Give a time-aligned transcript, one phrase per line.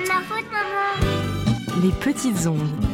[0.00, 1.82] pas de ma faute, maman.
[1.82, 2.84] Les petites ondes.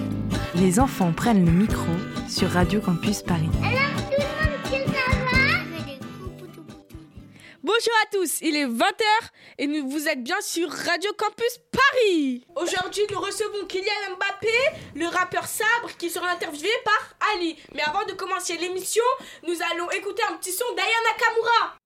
[0.55, 1.93] Les enfants prennent le micro
[2.29, 3.51] sur Radio Campus Paris.
[3.63, 4.97] Alors, tout le monde.
[7.63, 9.05] Bonjour à tous, il est 20h
[9.59, 12.47] et nous, vous êtes bien sur Radio Campus Paris.
[12.55, 14.55] Aujourd'hui, nous recevons Kylian Mbappé,
[14.95, 17.57] le rappeur Sabre, qui sera interviewé par Ali.
[17.75, 19.03] Mais avant de commencer l'émission,
[19.47, 21.77] nous allons écouter un petit son d'Aya Nakamura.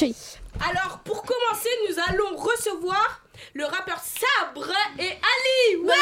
[0.00, 3.22] Alors, pour commencer, nous allons recevoir
[3.54, 5.76] le rappeur Sabre et Ali.
[5.82, 5.92] Ouais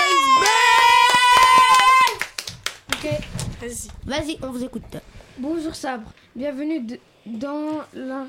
[2.92, 3.10] Ok,
[3.60, 3.88] Vas-y.
[4.04, 4.82] vas-y, on vous écoute.
[5.38, 8.26] Bonjour Sabre, bienvenue de- dans la-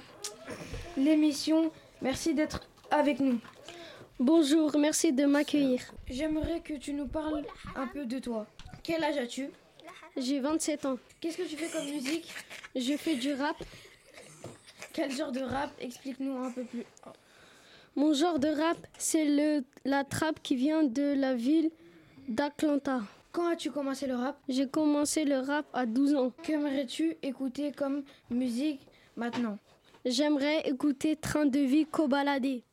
[0.95, 1.69] l'émission.
[2.01, 3.39] Merci d'être avec nous.
[4.19, 5.81] Bonjour, merci de m'accueillir.
[6.09, 7.43] J'aimerais que tu nous parles
[7.75, 8.45] un peu de toi.
[8.83, 9.49] Quel âge as-tu?
[10.15, 10.97] J'ai 27 ans.
[11.19, 12.33] Qu'est-ce que tu fais comme musique?
[12.75, 13.57] Je fais du rap.
[14.97, 15.69] Quel genre de rap?
[15.79, 16.83] Explique-nous un peu plus.
[17.95, 21.69] Mon genre de rap, c'est le la trappe qui vient de la ville
[22.27, 23.01] d'Atlanta.
[23.31, 24.39] Quand as-tu commencé le rap?
[24.49, 26.31] J'ai commencé le rap à 12 ans.
[26.41, 29.59] Qu'aimerais-tu écouter comme musique maintenant?
[30.03, 32.63] J'aimerais écouter Train de vie Kobalade.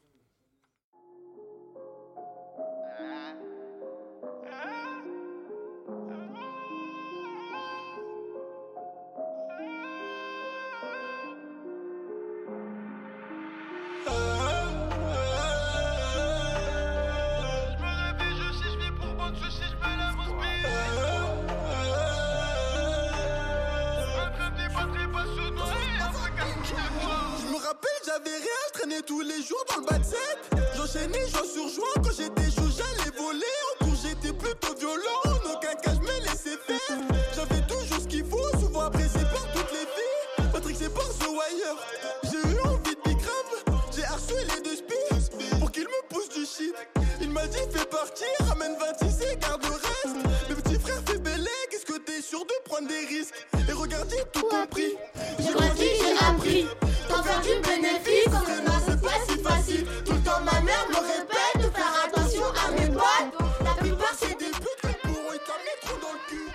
[52.75, 53.35] Prendre des risques?
[53.69, 54.95] Et regarde, j'ai tout compris.
[55.39, 56.67] J'ai grandi, j'ai appris.
[57.09, 59.87] T'en faire du bénéfice, que non, c'est pas si facile.
[60.05, 63.33] Tout le temps, ma mère me répète de faire attention à mes potes.
[63.65, 66.49] La plupart, c'est des putes, pour eux, ils t'en trop dans le cul.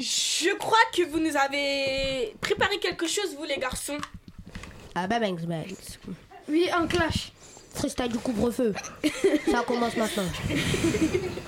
[0.00, 3.98] Je crois que vous nous avez préparé quelque chose, vous les garçons.
[4.94, 5.64] Ah bah bangs, bangs.
[6.48, 7.32] Oui, un clash.
[7.78, 8.72] Freestyle du couvre-feu.
[9.50, 10.24] Ça commence maintenant.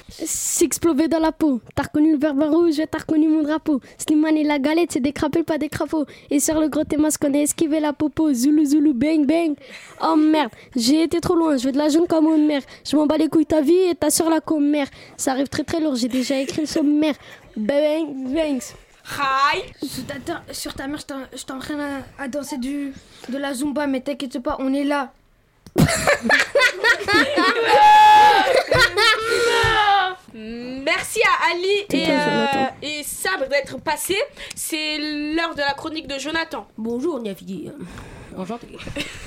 [0.09, 1.61] S'exploser dans la peau.
[1.75, 3.81] T'as reconnu le verbe rouge, t'as reconnu mon drapeau.
[3.99, 6.07] Slimane et la galette, c'est des crapauds, pas des crapauds.
[6.31, 8.33] Et sur le gros témas qu'on a esquivé la popo.
[8.33, 9.55] Zoulou, zoulou, bang, bang.
[10.03, 12.63] Oh merde, j'ai été trop loin, je veux de la jaune comme une mère.
[12.89, 14.87] Je m'en bats les couilles ta vie et ta sur la commère.
[15.17, 17.15] Ça arrive très très lourd, j'ai déjà écrit le sommaire.
[17.57, 18.75] Bang, bangs.
[19.19, 19.63] Hi.
[19.85, 22.93] Sur ta, sur ta mère, je t'en- je t'entraîne à, à danser du,
[23.29, 25.13] de la zumba, mais t'inquiète pas, on est là.
[30.35, 32.75] Merci à Ali et, euh, Jonathan.
[32.83, 34.17] et Sabre d'être passé.
[34.55, 36.67] C'est l'heure de la chronique de Jonathan.
[36.77, 37.71] Bonjour, Niafidi.
[38.37, 38.69] Enchanté.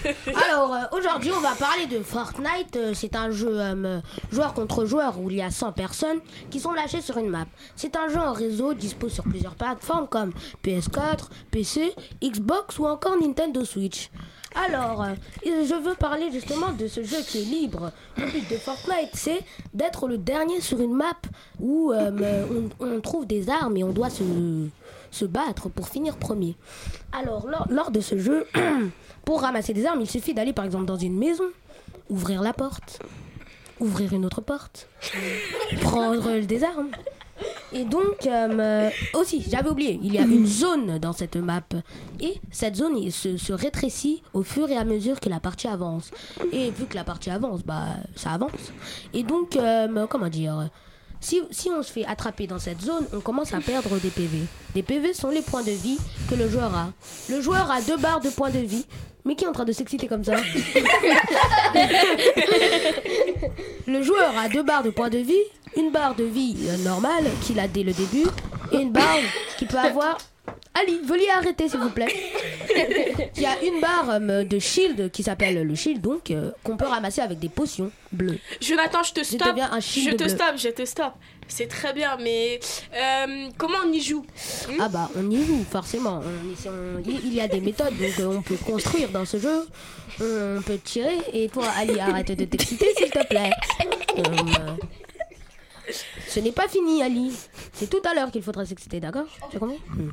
[0.50, 2.76] Alors, euh, aujourd'hui, on va parler de Fortnite.
[2.78, 4.00] Euh, C'est un jeu euh,
[4.32, 7.46] joueur contre joueur où il y a 100 personnes qui sont lâchées sur une map.
[7.76, 10.32] C'est un jeu en réseau dispo sur plusieurs plateformes comme
[10.64, 11.94] PS4, PC,
[12.24, 14.10] Xbox ou encore Nintendo Switch.
[14.56, 15.14] Alors, euh,
[15.46, 17.92] je veux parler justement de ce jeu qui est libre.
[18.18, 19.42] Le but de Fortnite, c'est
[19.74, 21.18] d'être le dernier sur une map
[21.60, 22.46] où euh,
[22.80, 26.56] on, trouve des armes et on doit se, battre pour finir premier.
[27.12, 28.46] Alors, lors, lors de ce jeu,
[29.26, 31.46] pour ramasser des armes, il suffit d'aller par exemple dans une maison,
[32.10, 33.00] ouvrir la porte,
[33.80, 34.88] ouvrir une autre porte,
[35.82, 36.90] prendre des armes.
[37.74, 41.64] Et donc, euh, aussi, j'avais oublié, il y a une zone dans cette map.
[42.20, 46.12] Et cette zone se, rétrécit au fur et à mesure que la partie avance.
[46.52, 48.52] Et vu que la partie avance, bah, ça avance.
[49.14, 50.70] Et donc, euh, comment dire
[51.20, 54.40] Si, si on se fait attraper dans cette zone, on commence à perdre des PV.
[54.76, 55.98] Les PV sont les points de vie
[56.30, 56.90] que le joueur a.
[57.30, 58.86] Le joueur a deux barres de points de vie.
[59.26, 60.36] Mais qui est en train de s'exciter comme ça
[63.88, 65.34] Le joueur a deux barres de points de vie,
[65.78, 68.26] une barre de vie euh, normale qu'il a dès le début,
[68.72, 69.18] et une barre
[69.58, 70.18] qu'il peut avoir.
[70.76, 72.08] Ali, veuillez arrêter s'il vous plaît.
[73.36, 76.78] Il y a une barre euh, de shield qui s'appelle le shield, donc euh, qu'on
[76.78, 78.40] peut ramasser avec des potions bleues.
[78.60, 79.56] Jonathan, je te stoppe.
[79.60, 80.30] un Je te bleu.
[80.30, 81.14] stoppe, je te stoppe.
[81.48, 82.60] C'est très bien, mais
[82.96, 84.26] euh, comment on y joue?
[84.80, 86.22] Ah bah on y joue forcément.
[86.24, 89.68] On y- on- il y a des méthodes donc on peut construire dans ce jeu.
[90.22, 93.52] On peut tirer et toi Ali arrête de t'exciter s'il te plaît.
[96.34, 97.32] Euh, ce n'est pas fini Ali.
[97.74, 100.10] C'est tout à l'heure qu'il faudra s'exciter, d'accord Tu as compris Hmm.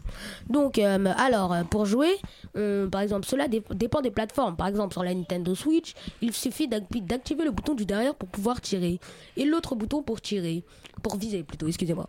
[0.49, 2.11] Donc euh, alors euh, pour jouer,
[2.55, 4.57] on- par exemple cela dé- dépend des plateformes.
[4.57, 8.29] Par exemple sur la Nintendo Switch, il suffit d'ac- d'activer le bouton du derrière pour
[8.29, 9.01] pouvoir tirer
[9.37, 10.63] et l'autre bouton pour tirer,
[11.03, 11.67] pour viser plutôt.
[11.69, 12.09] Excusez-moi.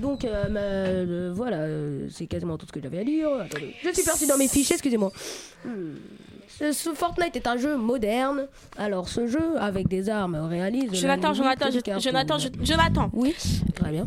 [0.00, 3.28] Donc euh, euh, voilà, euh, c'est quasiment tout ce que j'avais à dire.
[3.40, 5.12] Attendez, je suis perdu dans mes fiches, excusez-moi.
[5.64, 5.94] Hmm.
[6.58, 8.46] Ce, Fortnite est un jeu moderne.
[8.76, 10.92] Alors ce jeu avec des armes réalise.
[10.94, 11.66] Jonathan, Jonathan,
[11.98, 13.10] Jonathan, je- Jonathan.
[13.14, 13.34] Oui.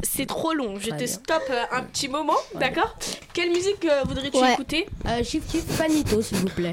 [0.03, 1.13] C'est trop long, je Très te bien.
[1.13, 2.95] stoppe euh, un petit moment, d'accord?
[3.33, 4.53] Quelle musique euh, voudrais-tu Ouais.
[4.53, 4.87] écouter?
[5.05, 6.71] Euh, Shift Shift Fanito, s'il vous plaît.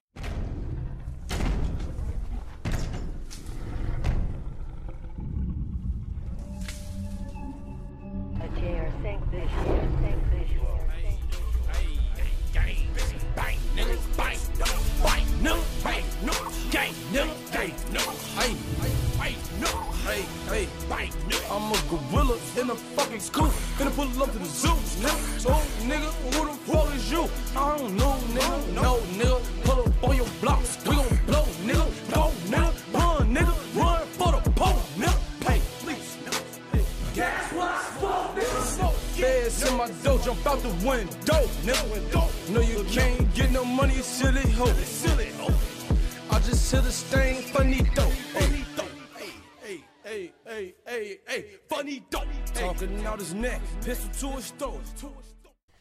[39.82, 42.50] My dough, jump out the window, nigga.
[42.50, 44.72] No, you can't get no money, you silly hoe.
[44.84, 45.54] Silly hoe.
[46.30, 48.12] I just hit a stain, funny dope.
[48.34, 48.64] Hey,
[49.64, 52.28] hey, hey, hey, hey, hey, funny dope.
[52.54, 54.80] Talking out his neck, pistol to his throat.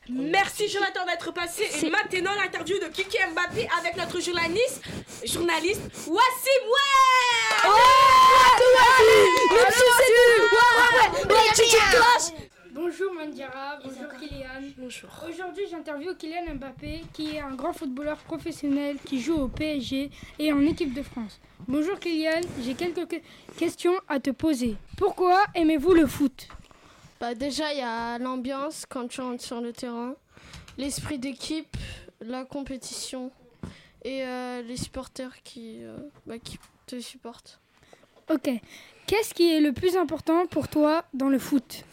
[0.10, 1.64] Merci Jonathan d'être passé.
[1.84, 4.82] Et maintenant l'interview de Kiki Mbappé avec notre journaliste,
[5.24, 7.22] journaliste Wassim Ouais
[13.26, 14.72] Mandiara, bonjour Kylian.
[14.80, 15.10] Bonjour.
[15.30, 20.10] Aujourd'hui j'interviewe Kylian Mbappé qui est un grand footballeur professionnel qui joue au PSG
[20.40, 21.40] et en équipe de France.
[21.68, 23.22] Bonjour Kylian, j'ai quelques que-
[23.60, 24.76] questions à te poser.
[24.98, 26.48] Pourquoi aimez-vous le foot?
[27.20, 30.16] Bah déjà, il y a l'ambiance quand tu rentres sur le terrain,
[30.80, 31.78] l'esprit d'équipe,
[32.22, 33.32] la compétition
[34.04, 35.96] et euh, les supporters qui, euh,
[36.26, 36.58] bah, qui
[36.88, 37.60] te supportent.
[38.32, 38.50] Ok.
[39.06, 41.84] Qu'est-ce qui est le plus important pour toi dans le foot?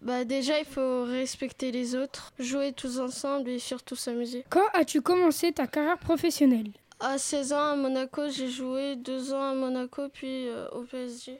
[0.00, 4.44] Bah déjà, il faut respecter les autres, jouer tous ensemble et surtout s'amuser.
[4.48, 9.42] Quand as-tu commencé ta carrière professionnelle À 16 ans à Monaco, j'ai joué deux ans
[9.42, 11.38] à Monaco puis euh, au PSG.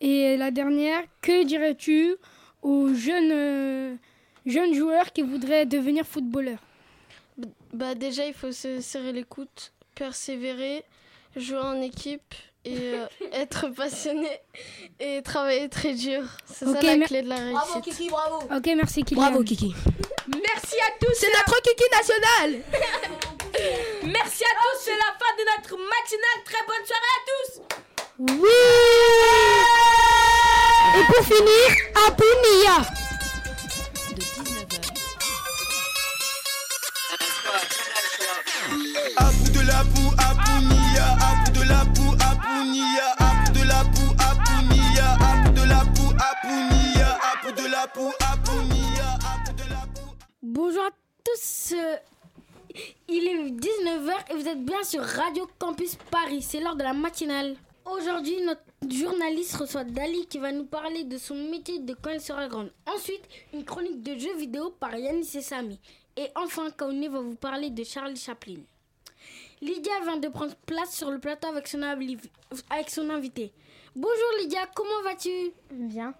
[0.00, 2.14] Et la dernière, que dirais-tu
[2.62, 3.94] aux jeunes, euh,
[4.46, 6.62] jeunes joueurs qui voudraient devenir footballeurs?
[7.72, 9.48] Bah déjà, il faut se serrer les coudes,
[9.96, 10.84] persévérer,
[11.34, 12.34] jouer en équipe
[12.64, 14.30] et euh, être passionné
[15.00, 16.22] et travailler très dur.
[16.46, 17.94] C'est ça la clé de la Bravo réussite.
[17.96, 18.36] Kiki, bravo.
[18.54, 19.22] Ok, merci Kylian.
[19.22, 19.74] Bravo Kiki.
[20.28, 21.14] Merci à tous.
[21.18, 22.60] C'est notre Kiki national.
[24.02, 24.78] Merci à tous.
[24.84, 26.40] C'est la fin de notre matinale.
[26.44, 27.50] Très bonne soirée à tous.
[28.18, 28.56] Oui
[30.96, 31.68] Et pour finir,
[34.14, 34.64] De 19h
[39.16, 40.12] À bout de la boue,
[50.42, 50.90] Bonjour à
[51.24, 51.74] tous.
[53.08, 56.42] Il est 19h et vous êtes bien sur Radio Campus Paris.
[56.42, 57.54] C'est l'heure de la matinale.
[57.84, 62.20] Aujourd'hui, notre journaliste reçoit Dali qui va nous parler de son métier de quand elle
[62.20, 62.72] sera grande.
[62.86, 63.22] Ensuite,
[63.52, 65.78] une chronique de jeux vidéo par Yanis et Samy.
[66.16, 68.58] Et enfin, Kaouné va vous parler de Charlie Chaplin.
[69.60, 73.52] Lydia vient de prendre place sur le plateau avec son, avec son invité.
[73.94, 75.52] Bonjour Lydia, comment vas-tu?
[75.70, 76.12] Bien.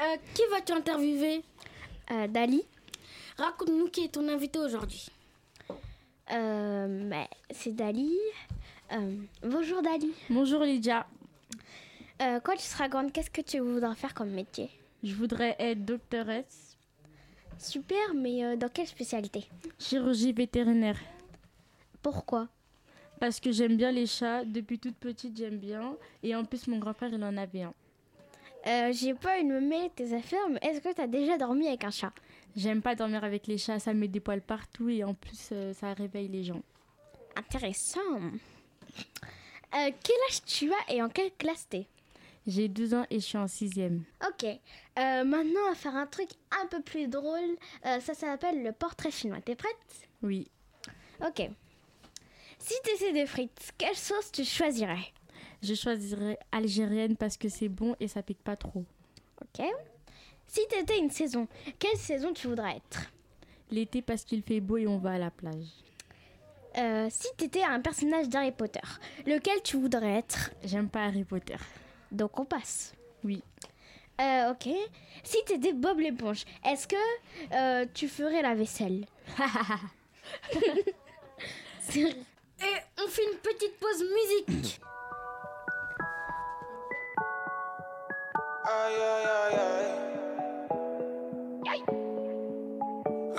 [0.00, 1.42] Euh, Qui vas-tu interviewer?
[2.10, 2.62] Euh, Dali.
[3.36, 5.06] Raconte-nous qui est ton invité aujourd'hui.
[6.32, 8.16] euh, bah, C'est Dali.
[8.92, 10.12] Euh, bonjour Dali.
[10.30, 11.06] Bonjour Lydia,
[12.20, 14.70] Euh, quand tu seras grande, qu'est-ce que tu voudras faire comme métier?
[15.02, 16.76] Je voudrais être doctoresse,
[17.58, 19.48] Super, mais euh, dans quelle spécialité?
[19.78, 20.98] Chirurgie vétérinaire,
[22.02, 22.48] Pourquoi?
[23.20, 26.78] Parce que j'aime bien les chats, depuis toute petite j'aime bien, et en plus mon
[26.78, 27.74] grand-père il en avait un.
[28.66, 31.84] Euh, J'ai pas une mêler de tes affaires, mais est-ce que t'as déjà dormi avec
[31.84, 32.12] un chat?
[32.56, 35.72] J'aime pas dormir avec les chats, ça met des poils partout et en plus euh,
[35.72, 36.62] ça réveille les gens.
[37.36, 38.00] Intéressant.
[38.20, 41.86] Euh, quel âge tu as et en quelle classe t'es?
[42.46, 44.04] J'ai 12 ans et je suis en sixième.
[44.26, 44.44] Ok.
[44.96, 46.28] Maintenant, on va faire un truc
[46.60, 47.56] un peu plus drôle.
[47.84, 49.40] Ça s'appelle le portrait chinois.
[49.40, 49.76] T'es prête?
[50.22, 50.48] Oui.
[51.24, 51.48] Ok.
[52.58, 55.12] Si t'étais des frites, quelle sauce tu choisirais?
[55.62, 58.84] Je choisirais algérienne parce que c'est bon et ça pique pas trop.
[59.40, 59.64] Ok.
[60.46, 61.46] Si t'étais une saison,
[61.78, 63.10] quelle saison tu voudrais être?
[63.70, 65.66] L'été parce qu'il fait beau et on va à la plage.
[66.78, 68.80] Euh, Si t'étais un personnage d'Harry Potter,
[69.26, 70.50] lequel tu voudrais être?
[70.64, 71.56] J'aime pas Harry Potter.
[72.10, 72.94] Donc on passe.
[73.24, 73.42] Oui.
[74.20, 74.68] Euh, ok.
[75.22, 76.96] Si t'étais Bob l'éponge, est-ce que
[77.52, 79.06] euh, tu ferais la vaisselle?
[81.94, 82.06] Et
[82.98, 84.04] on fait une petite pause
[84.48, 84.80] musique.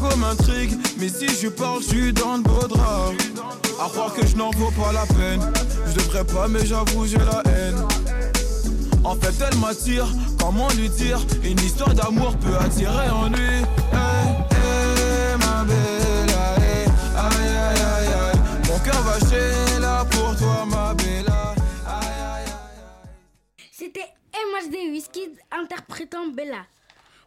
[0.00, 3.12] La go m'intrigue, mais si je parle, je suis dans le beau drap.
[3.80, 5.40] À croire que je n'en vaux pas la peine.
[5.86, 7.82] Je devrais pas, mais j'avoue, j'ai la haine.
[9.02, 10.06] En fait, elle m'attire,
[10.38, 11.18] comment lui dire?
[11.42, 13.56] Une histoire d'amour peut attirer en lui.
[13.92, 16.86] Hey, hey, ma belle, aïe,
[17.16, 18.40] aïe, aïe, aïe.
[18.68, 21.26] Mon cœur va chez là pour toi, ma belle.
[23.72, 26.66] C'était MHD Whisky interprétant Bella.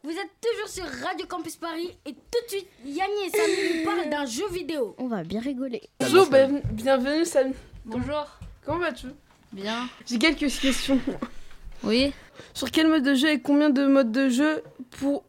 [0.04, 3.86] Vous êtes toujours sur Radio Campus Paris et tout de suite, Yanni et Samy nous
[3.86, 4.96] parlent d'un jeu vidéo.
[4.98, 5.82] On va bien rigoler.
[6.00, 7.54] Bonjour, ben- bienvenue Samy.
[7.86, 8.26] Bonjour.
[8.66, 9.08] Comment vas-tu?
[9.54, 9.88] Bien.
[10.08, 11.00] J'ai quelques questions.
[11.84, 12.14] Oui.
[12.56, 15.24] Sur quel mode de jeu et combien de modes de jeu pour...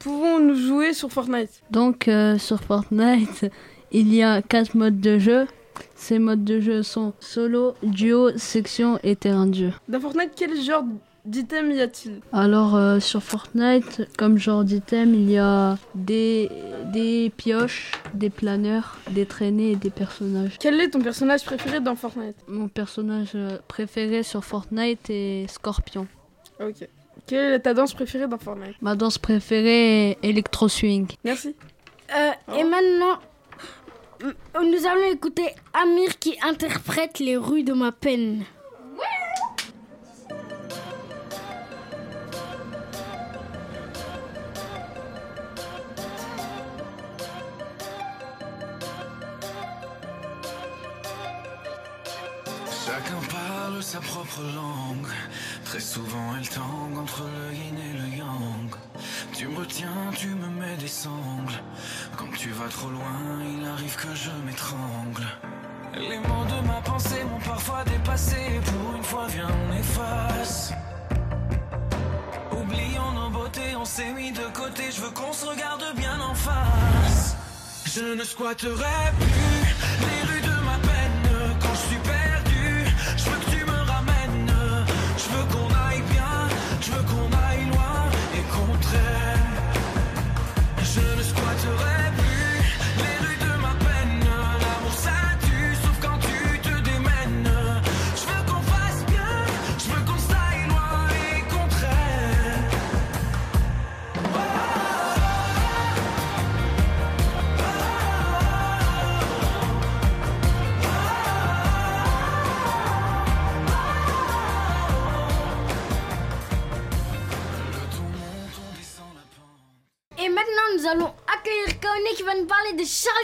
[0.00, 1.62] pouvons-nous jouer sur Fortnite?
[1.70, 3.46] Donc euh, sur Fortnite,
[3.92, 5.46] il y a quatre modes de jeu.
[5.94, 9.72] Ces modes de jeu sont solo, duo, section et terrain de jeu.
[9.88, 10.84] Dans Fortnite, quel genre
[11.24, 12.20] d'items y a-t-il?
[12.32, 16.50] Alors euh, sur Fortnite, comme genre d'item, il y a des,
[16.92, 20.56] des pioches, des planeurs, des traînées et des personnages.
[20.58, 22.36] Quel est ton personnage préféré dans Fortnite?
[22.48, 26.06] Mon personnage euh, préféré sur Fortnite est Scorpion.
[26.60, 26.88] Ok.
[27.26, 28.74] Quelle est ta danse préférée dans Fortnite?
[28.80, 31.06] Ma danse préférée est Electro Swing.
[31.24, 31.54] Merci.
[32.16, 33.18] Euh, Et maintenant,
[34.22, 38.42] m- nous allons écouter Amir qui interprète les rues de ma peine.
[52.92, 55.06] Chacun parle sa propre langue.
[55.64, 58.70] Très souvent, elle tangue entre le yin et le yang.
[59.32, 61.58] Tu me retiens, tu me mets des sangles.
[62.18, 63.18] Quand tu vas trop loin,
[63.50, 65.26] il arrive que je m'étrangle.
[65.94, 68.60] Les mots de ma pensée m'ont parfois dépassé.
[68.66, 70.74] Pour une fois, viens, on efface.
[72.52, 74.90] Oublions nos beautés, on s'est mis de côté.
[74.94, 77.36] Je veux qu'on se regarde bien en face.
[77.86, 81.11] Je ne squatterai plus les rues de ma peine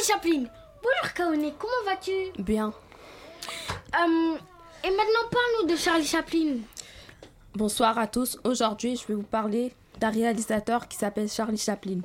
[0.08, 0.44] Chaplin.
[0.82, 2.42] Bonjour Kaone, comment vas-tu?
[2.42, 2.72] Bien.
[3.94, 4.36] Euh,
[4.84, 6.56] Et maintenant, parle-nous de Charlie Chaplin.
[7.54, 8.38] Bonsoir à tous.
[8.44, 12.00] Aujourd'hui, je vais vous parler d'un réalisateur qui s'appelle Charlie Chaplin.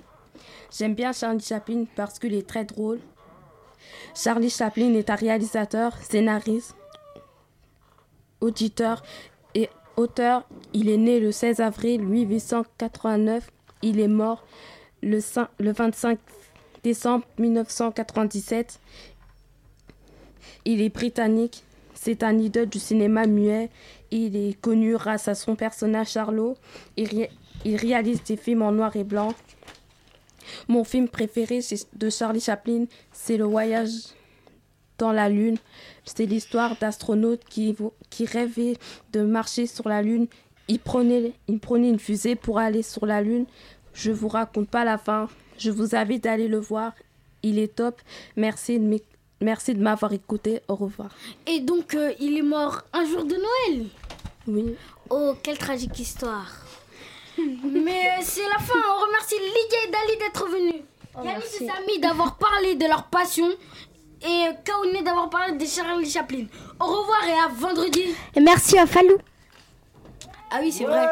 [0.77, 2.99] J'aime bien Charlie Chaplin parce qu'il est très drôle.
[4.15, 6.75] Charlie Chaplin est un réalisateur, scénariste,
[8.41, 9.01] auditeur
[9.55, 10.43] et auteur.
[10.73, 13.49] Il est né le 16 avril 1889.
[13.81, 14.43] Il est mort
[15.01, 16.17] le, cin- le 25
[16.83, 18.79] décembre 1997.
[20.65, 21.63] Il est britannique.
[21.93, 23.69] C'est un idole du cinéma muet.
[24.11, 26.55] Il est connu grâce à son personnage Charlot.
[26.97, 27.31] Il, ré-
[27.65, 29.33] il réalise des films en noir et blanc.
[30.67, 31.61] Mon film préféré
[31.93, 33.91] de Charlie Chaplin, c'est Le Voyage
[34.97, 35.57] dans la Lune.
[36.03, 37.75] C'est l'histoire d'astronautes qui,
[38.09, 38.75] qui rêvaient
[39.13, 40.27] de marcher sur la Lune.
[40.67, 43.45] Ils prenaient, une fusée pour aller sur la Lune.
[43.93, 45.29] Je vous raconte pas la fin.
[45.57, 46.93] Je vous invite à aller le voir.
[47.43, 47.99] Il est top.
[48.35, 49.03] Merci de m'éc-
[49.41, 50.61] merci de m'avoir écouté.
[50.67, 51.09] Au revoir.
[51.47, 53.85] Et donc, euh, il est mort un jour de Noël
[54.47, 54.75] Oui.
[55.09, 56.51] Oh, quelle tragique histoire.
[57.37, 58.79] Mais euh, c'est la fin.
[58.97, 60.81] On remercie Lydia et Dali d'être venus.
[61.23, 63.47] Yanis et Samy d'avoir parlé de leur passion.
[64.21, 66.45] Et euh, Kaouné d'avoir parlé de Charlie Chaplin.
[66.79, 68.03] Au revoir et à vendredi.
[68.35, 69.17] Et merci à Falou.
[70.49, 71.07] Ah oui, c'est vrai.